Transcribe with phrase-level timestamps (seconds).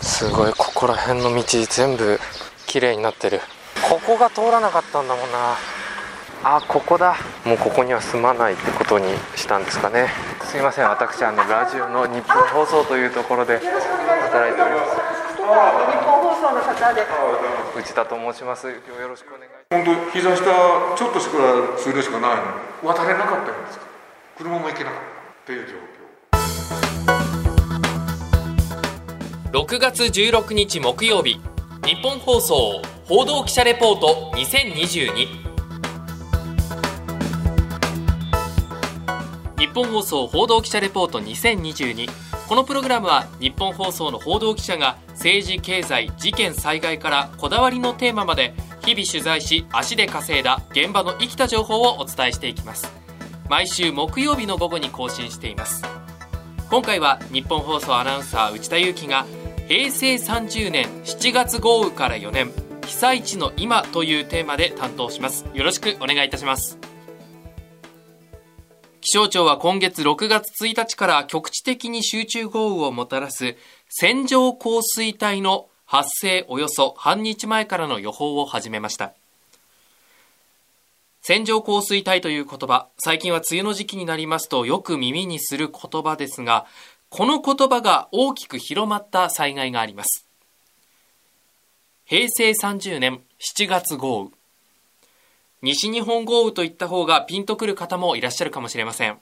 [0.00, 0.52] すすごい。
[0.56, 2.18] ここら辺の道全部
[2.66, 3.40] 綺麗になってる。
[3.86, 5.56] ここが通らなかったんだもんな。
[6.42, 7.16] あここだ。
[7.44, 9.06] もうここには住まないってことに
[9.36, 10.08] したんですかね。
[10.44, 10.88] すいません。
[10.88, 14.96] 私あのラジオの日本放送というところで働いております。
[15.36, 15.54] 日本
[16.22, 17.06] 放送の方で
[17.76, 18.68] 内田と申します。
[18.68, 18.74] よ
[19.08, 20.42] ろしくお願い本当膝下
[20.96, 21.36] ちょっとしか
[21.76, 22.42] 数量しかないの。
[22.82, 23.78] に渡れなかったんです
[24.38, 25.14] 車も行けなかった。
[25.44, 26.03] っていう状況
[29.52, 31.40] 6月16日木曜日。
[31.86, 35.12] 日本放送報道記者レポート2022
[39.58, 42.08] 日本放送報道記者レポート2022
[42.48, 48.54] このプログラムは日本放送の報道記者が政治経済事件災害からこだわりのテーマまで
[48.86, 52.90] 日々取材し足で稼いだ現場の生きた情報をお伝えしていきます。
[53.50, 55.82] 毎週木曜日の午後に更新しています。
[56.74, 59.26] 今回は日本放送アナウンサー内田裕樹が
[59.68, 62.50] 平成30年7月豪雨から4年
[62.84, 65.46] 被災地の今というテーマで担当します。
[65.54, 66.80] よろしくお願いいたします。
[69.00, 73.54] 気象庁は今月6月1日から局地的に集中豪雨をもたらす
[73.88, 79.14] 線状降水帯の発生およそ半日前からの予報を始めました。
[81.26, 86.66] 線状降水帯という言葉最近は梅雨の時期になりますとよく耳にする言葉ですが
[87.08, 90.28] この言葉が大きく広まった災害があります。
[92.04, 93.22] 平成30年
[93.56, 94.30] 7月豪雨。
[95.62, 99.16] 西日本豪雨といった方がピンとくる方もいらっしゃるかもしれません。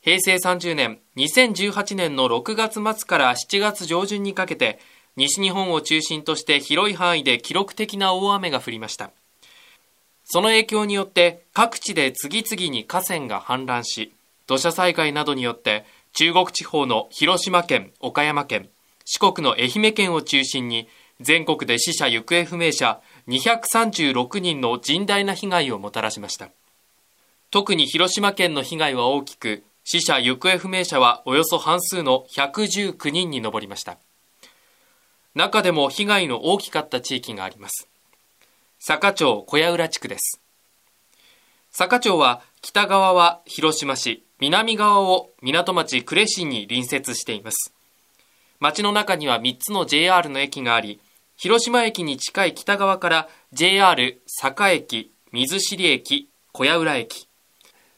[0.00, 4.78] 平成30年2018年の6月末から7月上旬にかけて
[5.16, 9.10] 西日本を中心として広い範囲で記録的な大雨が降りました。
[10.24, 14.12] その影響によって各地で次々に河川が氾濫し
[14.46, 18.68] 土砂災害などによって中国地方の広島県岡山県
[19.04, 20.88] 四国の愛媛県を中心に
[21.20, 26.50] 全国で死者行方不明者236人の甚大な被害をもたらしました。
[27.50, 33.98] 特に広島県の被害は大きく死者行方不明者はおよそ半数の119人に上りました。
[35.34, 37.88] 中でも被害の大きかった地域があります。
[38.86, 40.42] 坂町小屋浦地区です
[41.70, 47.72] 坂町は北側は広島市南側を港町呉市に隣接しています
[48.60, 51.00] 町の中には3つの JR の駅があり
[51.34, 57.26] 広島駅に近い北側から JR 坂駅、水尻駅、小屋浦駅。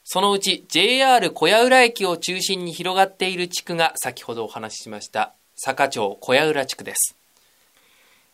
[0.05, 7.17] そのうち JR 小屋浦駅を中心に広がっている地区が先ほどお話ししました坂町小屋浦地区です。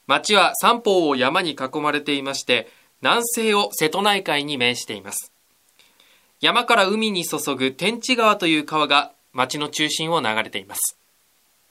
[0.07, 2.69] 町は三方を山に囲まれていまして、
[3.01, 5.31] 南西を瀬戸内海に面しています。
[6.41, 10.97] 山から海に注ぐ天地川という川が町の中心を流れています。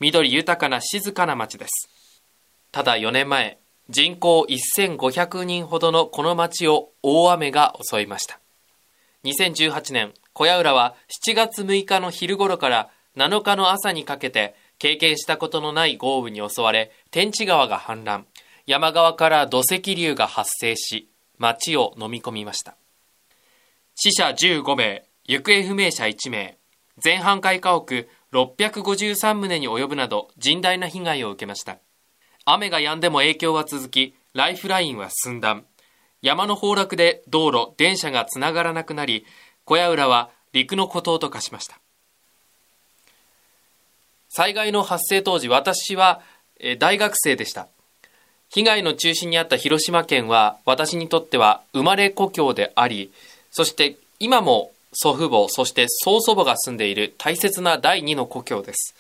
[0.01, 1.91] 緑豊かな静かな町です。
[2.73, 3.59] ただ4年前、
[3.91, 4.47] 人口
[4.79, 8.41] 1500人ほどのこの町を大雨が襲いました。
[9.25, 10.95] 2018年、小屋浦は
[11.27, 18.25] 7月6日の昼頃から7日の朝にかけて経験したことのない豪雨に襲われ、天地川が氾濫、
[18.67, 22.75] 山側から土石流が発生し、町を飲み込みました。
[23.95, 26.59] 死者15名、行方不明者1名、
[26.99, 31.79] 全半壊家屋653棟に及ぶなど甚大な被害を受けました。
[32.45, 35.65] 雨が止んでも影響は続き、ライフラインは寸断。
[36.23, 39.27] 山の崩落で道路、電車がつながらなくなり、
[39.65, 41.82] 小屋浦は陸の孤島と化しました。
[44.35, 46.23] 災害の発生当時、私は
[46.79, 47.69] 大学生でした。
[48.49, 53.13] 被害の中心にあった広島県は、私にとっては生まれ故郷であり、
[53.51, 58.95] そして今も祖父母、そして曽祖母が住んでいる大切な第二の故郷です。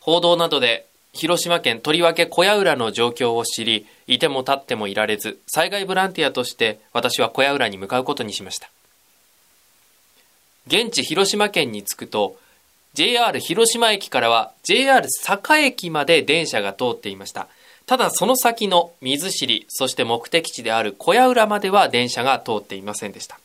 [0.00, 8.68] 報道などで広島県とりわけ小屋浦の状況を知り、いても立ってもいられず、災害ボランティアとして私は小屋浦に向かうことにしました。
[10.66, 12.36] 現地広島県に着くと、
[12.94, 17.48] JR 広島駅からは JR 坂駅まで電車が通っていました。
[17.86, 23.38] ただその先の水尻、そして目的地である小屋浦までは電車が通っていませんでした。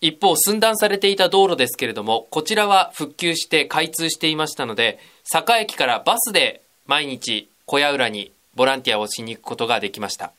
[0.00, 10.32] 一方、寸断されていた道路ですけれども、こちらは復旧して開通していましたので、坂駅からバスで毎日小屋浦にボランティアをしに行くことができました。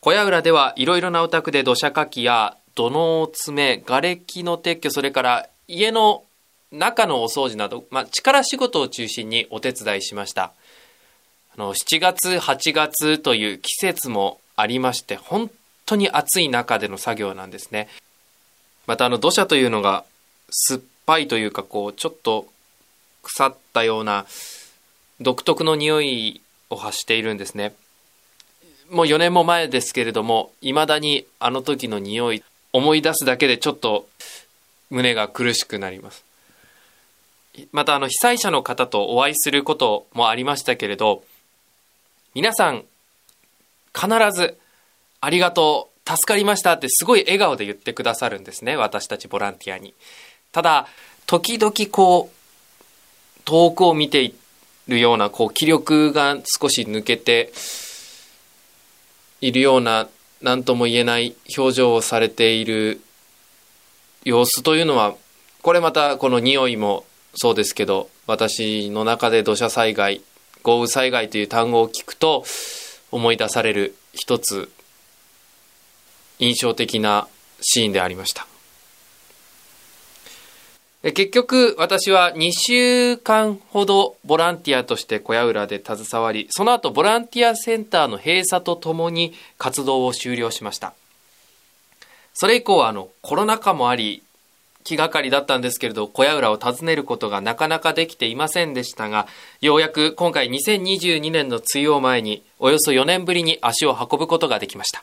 [0.00, 6.24] 小屋浦ではいろいろなお宅で土砂かきや土の詰め、瓦礫の撤去、それから家の
[6.78, 10.52] 中のお掃除など、まあ、力仕事を中心にお手伝いしました。
[11.56, 15.50] あの、7月、8月という季節もありまして、本
[15.86, 17.88] 当に暑い中での作業なんですね。
[18.86, 20.04] またあの土砂というのが
[20.50, 22.46] すっぱいというかこうちょっと
[23.22, 24.26] 腐ったような
[25.20, 26.40] 独特の匂い
[26.70, 27.74] を発しているんですね
[28.90, 34.08] もう4年も前ですけれどもいまだにあの時の匂い思い出すだけでちょっと
[34.90, 36.24] 胸が苦しくなります
[37.72, 41.24] またあの被災者の方とお会いすることもありましたけれど
[42.34, 42.84] 皆さん
[43.94, 44.58] 必ず
[45.20, 49.94] 「ありがとう助かりました」ってすごい笑顔で言ってくださるんですね私たちボランティアに。
[50.52, 50.88] ただ
[51.26, 52.36] 時々こう
[53.44, 54.34] 遠くを見てい
[54.88, 57.52] るようなこう気力が少し抜けて
[59.40, 60.08] いるような
[60.42, 63.00] 何とも言えない表情をされている
[64.24, 65.14] 様子というのは
[65.62, 67.04] これまたこの匂いも
[67.36, 70.22] そうですけど私の中で土砂災害
[70.62, 72.44] 豪雨災害という単語を聞くと
[73.12, 74.70] 思い出される一つ
[76.38, 77.28] 印象的な
[77.60, 78.46] シーンでありました。
[81.02, 90.94] 結局私は2週間ほどボランティアとして小屋浦で携わりその後ボランティアセンターの閉鎖とともに活動を終了しました。
[92.34, 94.24] それ以降あのコロナ禍もあり
[94.86, 99.26] 気がかりだったんですけれど小屋浦を訪ねることがなかなかできていませんでしたが
[99.60, 105.02] ようやく今回2022年の梅雨を前におよそ4年ぶりに足を運ぶことができました。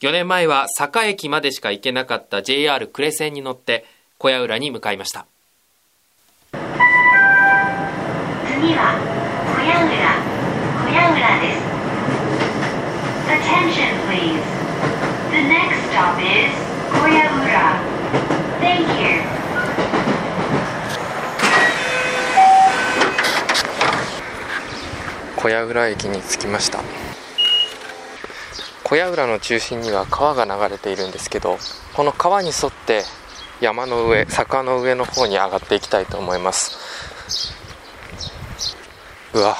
[0.00, 3.84] 4年前は坂駅までしか行けなかった JR 呉線に乗って
[4.16, 5.26] 小屋浦に向かいました。
[6.52, 6.58] 次
[8.74, 8.96] は
[9.44, 9.92] 小屋浦
[10.88, 11.60] 小屋浦です。
[13.28, 14.40] Attention please.
[15.30, 16.50] The next stop is
[16.92, 17.31] 小屋浦
[25.36, 26.80] 小屋浦駅に着きました。
[28.84, 31.58] 小屋浦の中心には川が流れているんですけど
[31.94, 33.02] この川に沿って
[33.60, 36.78] 山の上坂の上の方に上がっていきたいと思います。
[39.34, 39.56] うわ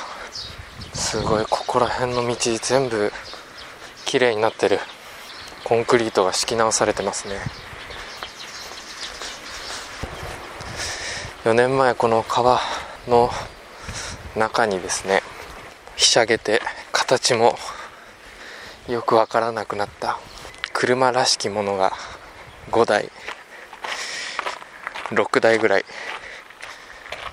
[0.92, 1.46] すごい。
[1.50, 3.10] ここら辺の道全部
[4.04, 4.78] 綺麗になってる。
[5.64, 7.40] コンクリートが敷き直されてますね。
[11.44, 12.60] 4年前この川
[13.08, 13.28] の
[14.36, 15.22] 中にですね
[15.96, 16.62] ひしゃげて
[16.92, 17.56] 形も
[18.88, 20.20] よくわからなくなった
[20.72, 21.94] 車らしきものが
[22.70, 23.10] 5台
[25.10, 25.84] 6台ぐらい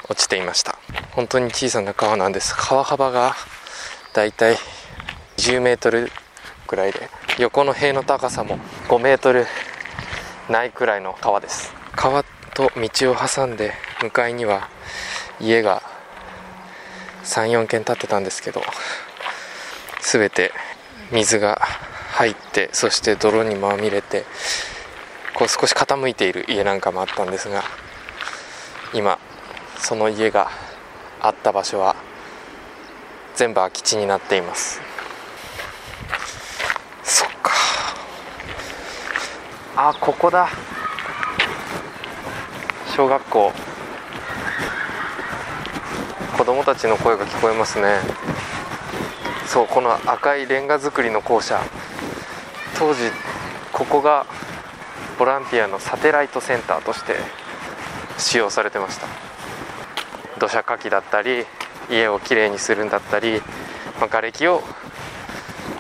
[0.10, 0.80] 落ちていました。
[1.12, 2.56] 本当に小さな川なんです。
[2.56, 3.36] 川幅が
[4.14, 4.56] だいたい
[5.38, 6.12] 10メートル
[6.68, 8.58] ぐらいで横の塀の高さも
[8.88, 9.46] 5メートル
[10.50, 11.76] ないくらいの川です。
[11.96, 12.24] 川
[12.56, 14.70] と道を挟んで向かいには
[15.40, 15.82] 家が
[17.24, 18.62] 34軒建ってたんですけど
[20.02, 20.52] 全て
[21.12, 21.62] 水が
[22.14, 24.26] 入ってそして泥にまみれて
[25.36, 27.64] こう少し傾いている家なんかもあったんですが
[28.94, 29.20] 今
[29.78, 30.50] その家が
[31.22, 31.96] あった場所は
[33.36, 34.82] 全部空き地になっています。
[37.04, 37.52] そっか。
[39.78, 40.50] あここだ。
[42.96, 43.54] 小学校。
[46.40, 48.00] 子供たちの声が聞こえますね。
[49.46, 51.60] そうこの赤いレンガ造りの校舎。
[52.78, 53.12] 当時
[53.74, 54.26] ここが
[55.18, 57.18] ボランティアのサテライトセンターとして
[58.18, 59.08] 使用されてました。
[60.40, 61.46] 土砂かきだったり
[61.90, 63.42] 家をきれいにするんだったり、
[64.00, 64.64] まあ、瓦礫を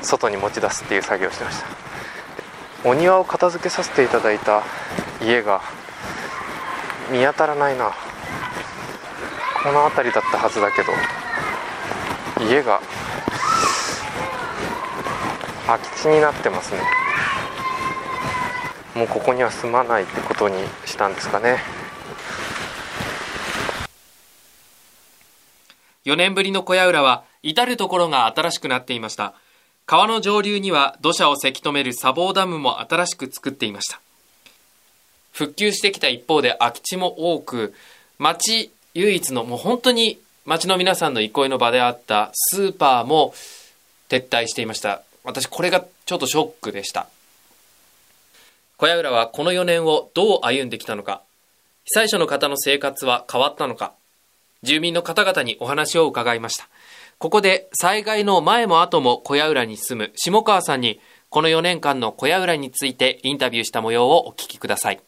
[0.02, 1.68] 外に持ち出すっていう作業をしてました。
[2.84, 4.64] お庭を片付けさせていただいた
[5.24, 5.62] 家が
[7.10, 7.94] 見当たらないな。
[9.64, 10.92] この辺りだったはずだけど
[12.50, 12.82] 家が
[15.68, 16.82] 空き地になってますね。
[18.96, 21.60] もうここには住まないってことにしたんですかね。
[26.06, 29.34] 4年ぶりの小屋浦は至る所が新しくなっていました。
[29.86, 34.00] 川の上流には土砂をせき止める砂防ダムも新しく作っていました。
[35.32, 37.74] 復旧してきた一方で空き地も多く
[38.18, 43.34] 町唯一のもう本当に町の皆さんの憩いの場であったスーパーも
[44.10, 45.04] 撤退していました。
[45.24, 47.08] 私これがちょっとショックでした。
[48.78, 51.22] 小屋浦はこの4年をどう歩んできたのか。
[51.84, 53.94] 被災者の方の生活は変わったのか。
[54.64, 56.68] 住民の方々にお話を伺いました。
[57.18, 65.00] ここで災害の前も後も小屋浦に住む下川さんにこの4年間の小屋浦についてインタビューした模様をお聞きください。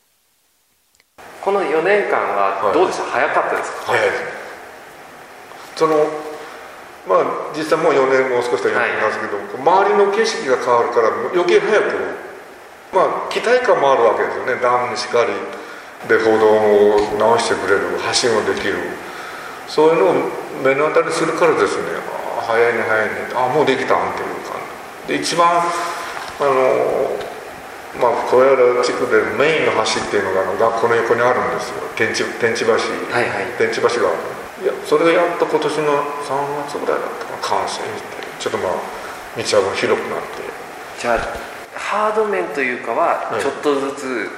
[1.41, 3.98] この4年間はどうでした、早かったですか？
[3.98, 4.10] 早い
[5.75, 6.05] その
[7.10, 7.25] まあ
[7.57, 12.21] 実際もう4年もう少しで4年なんですけど、周りの景色が変わるから余計早く
[12.93, 14.62] まあ期待感もあるわけですよね。
[14.62, 15.33] ダムにしかり
[16.07, 18.75] で歩道を直してくれる橋もできる。
[19.67, 20.13] そういうのを
[20.62, 21.83] 目の当たりするからですね。
[22.38, 23.12] あ早いね早いね。
[23.33, 24.62] あもうできたんっていう感
[25.07, 25.13] じ。
[25.15, 25.63] で一番あ
[26.43, 27.17] の
[28.00, 31.83] まあ小屋原地区でメインの橋っていうのが学校の横にあるんですよ。
[31.95, 33.51] 天地天地橋、はいはい。
[33.57, 34.10] 天地橋が。
[34.10, 37.65] あるいやそれがやっと今年の3月ぐらいだったかな。
[37.65, 38.21] 完成して。
[38.39, 38.74] ちょっとまあ
[39.36, 40.45] 道幅が広くなって。
[41.01, 41.19] じゃあ
[41.74, 43.41] ハード面というかははい。
[43.41, 44.29] ちょっとずつ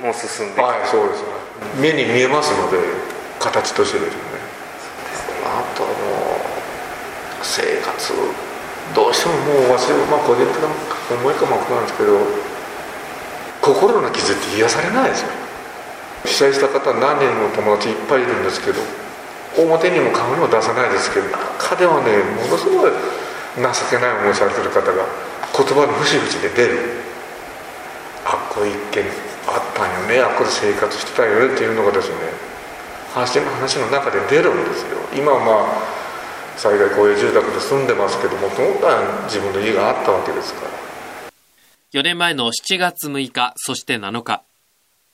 [0.00, 1.28] もう進んできて、はいそうですね。
[1.82, 2.78] 目に見えますので
[3.38, 4.22] 形としてですね。
[5.44, 5.92] あともう
[7.42, 8.14] 生活。
[8.94, 9.34] どうしても
[9.68, 12.18] もう忘れまあ個人的な思いかもわからないんですけど
[13.62, 15.28] 心の傷って癒されないですよ。
[16.26, 18.78] 被災した方何人も友達いっぱいいるんですけど
[19.56, 25.06] 表にも顔にも出さないですけど中ではねものすごい情けない思いされてる方が
[25.54, 27.02] 言葉の節々で出る。
[28.24, 29.02] あっこ一見
[29.48, 32.14] あったんよねあっこで生活してたよねっていうのがですね
[33.12, 34.98] 話の話の中で出るんですよ。
[35.14, 35.82] 今はまあ
[36.56, 40.91] 災害公営住宅で住んでますけどもともとは自分の家があったわけですから。
[41.92, 44.42] 4年前の7月6日、そして7日。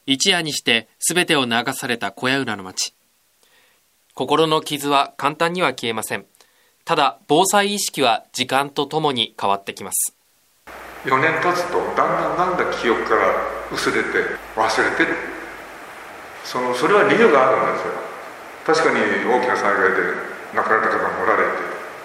[0.07, 2.95] 一夜にして全てを流された小屋浦の町。
[4.15, 6.25] 心の傷は簡単には消えません。
[6.85, 10.15] ただ、防災意識は時間とともに変わってきます。
[11.05, 13.27] 4年経つとだんだんだんだん記憶から
[13.73, 14.09] 薄れて
[14.55, 15.17] 忘れてる
[16.45, 17.93] そのそれは理由があるんですよ
[18.67, 19.97] 確かに大きな災害で
[20.55, 21.51] 亡くなられた方もおられて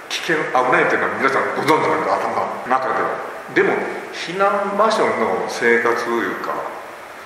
[0.09, 3.73] 危険危ないというのは皆さんご存知なんです頭の中ではでも
[4.13, 6.55] 避難場所の生活というか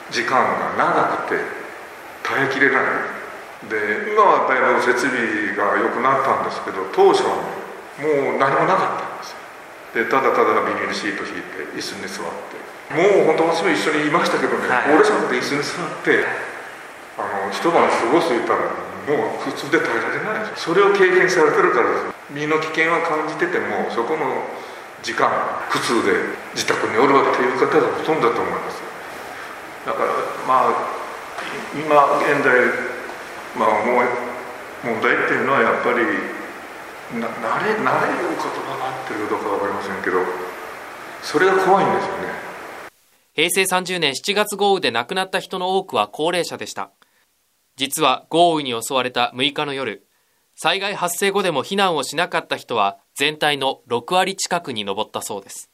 [0.09, 1.41] 時間が長くて
[2.23, 2.83] 耐えきれない。
[3.69, 10.05] で今はだいぶ設備が良くなったんですけど当初はねもう何もなかったんですよ。
[10.05, 12.57] でただただビニールシート引いて椅子に座って。
[12.87, 14.83] もう本当私も一緒にいましたけどね、はい。
[14.87, 16.23] 高齢者の方椅子に座って
[17.19, 18.63] あの一晩過ごすと言ったら
[19.11, 20.53] もう普通で耐えられない。
[20.55, 22.05] それを経験されてるからです。
[22.31, 24.45] 身の危険は感じててもそこの
[25.03, 25.29] 時間
[25.69, 26.11] 普通で
[26.53, 28.81] 自宅におるっていう方がほとんどだと思います
[29.85, 30.09] だから
[30.47, 30.97] まあ
[31.73, 32.51] 今現在
[33.57, 34.05] まあ思い
[34.83, 36.05] 問題っていうのはやっぱり
[37.19, 40.19] な慣れ慣れる言葉が合ってるかどうか分かりませんけど
[41.23, 42.47] それが怖いんですよね
[43.37, 46.89] 平成30年7月豪雨で亡くなった人の多くは高齢者でした。
[47.75, 50.07] 実は豪雨に襲われた6日の夜、
[50.55, 55.71] 災害発生後でも避難をしなかった人は全体の6割近くに上ったそうです。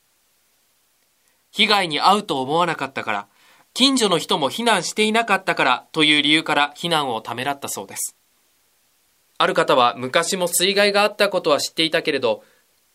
[1.52, 3.28] 被害に遭うと思わなかったから、
[3.74, 8.16] 近所の人も避難していなかったからという理由から避難をためらったそうです。
[9.38, 12.46] ある方は昔も水害があったことは知っていたけれど、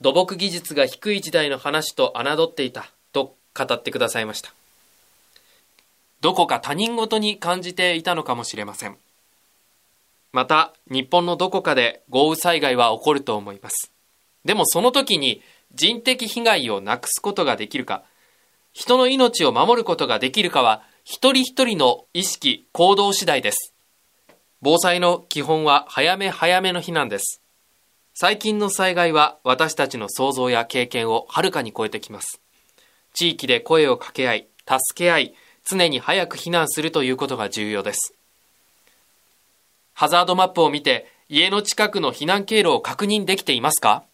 [0.00, 4.54] 土木技術が低い時代の話と侮っていたと語ってくださいました。
[6.22, 8.96] どこか他人事に感じていたのかもしれません。
[10.32, 13.92] また、日本のどこかで豪雨災害は起こると思います。
[14.48, 15.42] でもその時に
[15.74, 18.02] 人的被害をなくすことができるか、
[18.72, 23.74] 人の命を守ることができるかは、一人一人の意識、行動次第です。
[24.62, 27.42] 防災の基本は早め早めの避難です。
[28.14, 32.40] 最近の災害は私たちの想像や経験をはるかに超えてきます。
[33.12, 35.34] 地域で声を掛け合い、助け合い、
[35.70, 38.14] 常に早く避難するということが重要です。
[39.92, 44.07] ハザードマップを見て、家の近くの避難経路を確認できていますか？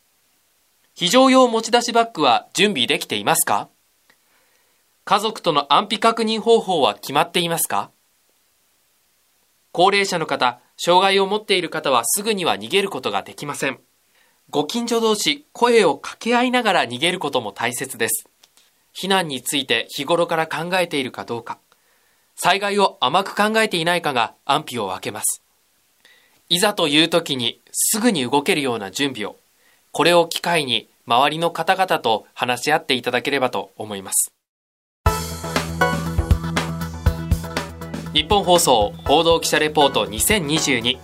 [0.94, 3.68] 非常用持ち出しバッグは準備できていますか？
[5.04, 7.90] 家族との安否確認方法は決まっていますか？
[9.72, 13.80] 高齢者の方、障害を持っている方はすぐには逃げることができません。
[14.50, 18.28] ご近所同士、声を掛け合いながら逃げることも大切です。
[18.96, 21.58] 避難について日頃から考えているかどうか、
[22.36, 25.42] 災害を甘く考えていないかが安否を分けます。
[26.48, 29.34] いざという時にすぐに動けるような準備を、
[29.94, 34.32] これを機会に周りの方々と話し合っていただければと思います。
[38.12, 40.98] 日本放送報道記者レポート2022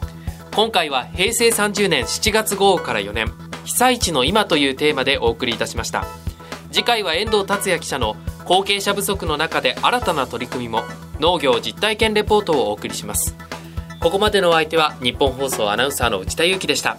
[0.56, 3.32] 今回は平成30年7月豪雨から4年。
[3.64, 6.04] 被災地の今というテーマでお送りいたしました。
[6.72, 10.82] 次回は遠藤達也記者の後継者不足の中で新たな取り組みも。
[11.20, 13.36] 農業実体験レポートをお送りします。
[14.00, 16.96] ここまでのお相手は日本放送アナウンサーの内田裕樹でした。